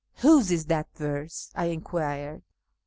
[0.21, 2.41] "Whose is that verse?" I enquired.